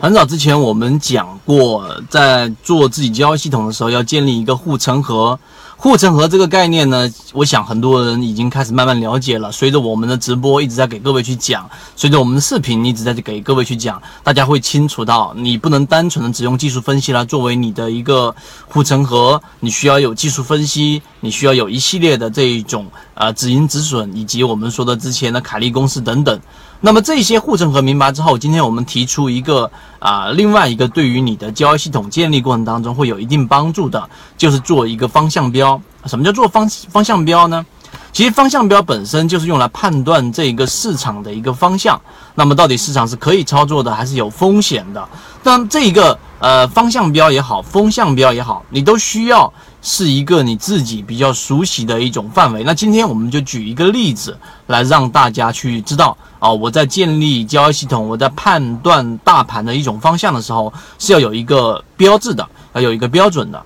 [0.00, 5.36] 很早之前我们讲过，在做自己交易系统的时候，要建立一个护城河。
[5.76, 9.50] 护城河这个概念呢，我想很多人已经开始慢慢了解了。
[9.50, 18.32] 随着我们的直播一直在给各位去讲，随着我们的视频一直在给各位去讲，大家会清楚到，你不能单纯的只用技术分析来作为你的一个
[18.68, 26.40] 护城河，你需要有技术分析，你需要有一系列的这一种呃止盈止损，以及我们说的之前的凯利公式等等。
[26.80, 29.68] 那么这些护城河明白之后，今天我们提出一个
[29.98, 35.80] 啊，另外一个对于你的交易系统建立过程当中会有一定帮助的，就是做一个方向标。
[36.04, 37.66] 什么叫做方方向标呢？
[38.18, 42.00] 其实方向标本身就是用来判断这个市场的一个方向。
[42.34, 45.08] 那么到底市场是可以操作的，还是有风险的？
[45.44, 49.52] 那这一个呃方向标也好，风向标也好，你都需要。
[49.80, 52.64] 是一个你自己比较熟悉的一种范围。
[52.64, 63.62] 那今天我们就举一个例子来让大家去知道啊，我在建立交易系统，我在判断大盘的一种方向的时候，是要有一个标志的，要有一个标准的。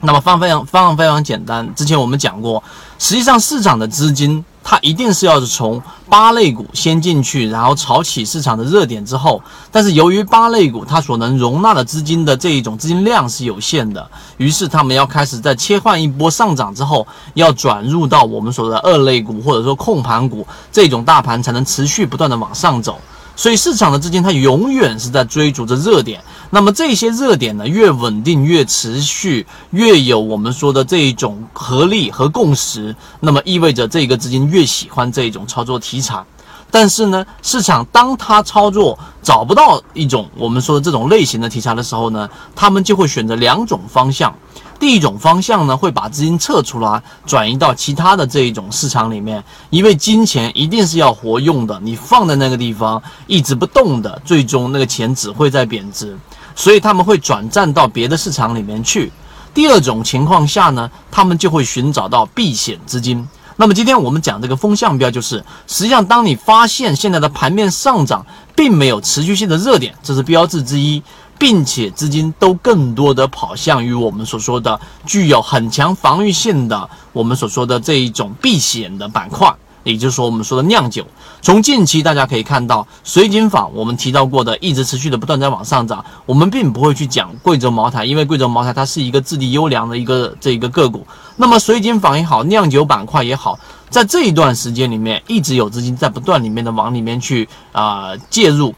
[0.00, 2.62] 那么方非常方法非常简单，之前我们讲过，
[2.98, 4.44] 实际上市场的资金。
[4.62, 9.42] 它一定是要是从八类股先进去，然后炒起市场的热点之后，
[9.72, 23.00] 但是由于八类股它所能容纳的资金的这一种资金量是有限的，于是他们要开始在切换一波上涨之后，要转入到我们所说的二类股或者说控盘股这种大盘才能持续不断的往上走。
[23.40, 36.22] 所以市场的资金它永远是在追逐着热点，那么这些热点呢越稳定越持续，越有我们说的这一种合力和共识，那么意味着这个资金越喜欢这一种操作题材。
[36.70, 44.34] 但是呢，市场当它操作找不到一种我们说的这种类型的题材的时候呢，他们就会选择两种方向。
[44.78, 56.16] 第一种方向呢，会把资金撤出来，转移到其他的这一种市场里面，因为金钱一定是要活用的，你放在那个地方一直不动的，最终那个钱只会在贬值，
[56.56, 59.12] 所以他们会转战到别的市场里面去。
[59.52, 63.28] 第二种情况下呢，他们就会寻找到避险资金。
[63.60, 68.24] 那么今天我们讲这个风向标，就是实际上当你发现现在的盘面上涨
[68.56, 71.02] 并没有持续性的热点，这是标志之一。
[71.38, 79.50] 并且资金都更多的跑向于我们所说的具有很强防御性的我们所说的这一种避险的板块，
[79.82, 81.06] 也就是说我们说的酿酒。
[81.42, 86.04] 从近期大家可以看到，水井坊我们提到过的一直持续的不断在往上涨。
[86.26, 91.06] 我们并不会去讲贵州茅台，因为贵州茅台它是一个质地优良的一个这一个个股。
[91.36, 93.58] 那么水井坊也好，酿酒板块也好，
[93.88, 98.74] 在这一段时间里面，一直有资金在不断里面的往里面去啊介入。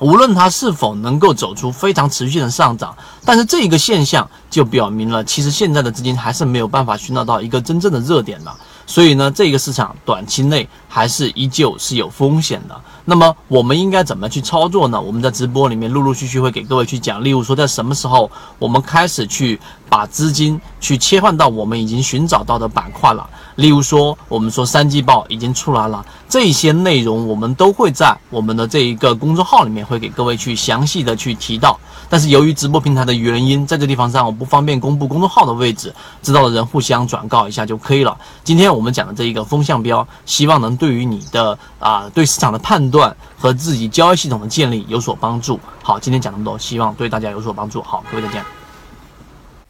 [0.00, 2.94] 无论它是否能够走出非常持续的上涨，
[3.24, 8.54] 但是这一个现象就表明了，其实现在的资金还是没有办法寻找到一个真正的热点的。
[8.88, 12.80] 所以呢，这个市场短期内还是依旧是有风险的。
[13.10, 15.00] 那么我们应该怎么去操作呢？
[15.00, 17.24] 我们在直播里面陆陆续续会给各位去讲。
[17.24, 19.58] 例如说，在什么时候我们开始去
[19.88, 23.26] 把资金去切换到我们已经寻找到的板块了？
[23.54, 31.80] 例如说，我们说三季报已经出来了，这些内容我们都会在我们的这一个公众号里面会给各位去详细的去提到。
[32.10, 38.16] 但是由于直播平台的原因，在这地方上我不方便公布公众号的位置，知道的人互相转告一下就可以了。
[38.44, 45.60] 今天我们讲的这一个风向标，希望能对于你的啊对市场的判断断和自己交易系统的建立有所帮助。
[45.84, 47.80] 好，今天讲那么多，希望对大家有所帮助。
[47.80, 48.42] 好，各位再见。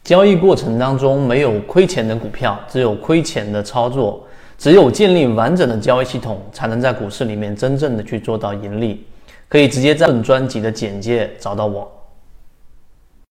[0.03, 4.25] 交易过程当中没有亏钱的股票，只有亏钱的操作。
[4.57, 9.05] 只有建立完整的交易系统，才能在股市里面真正的去做到盈利。
[9.47, 11.89] 可以直接在本专辑的简介找到我。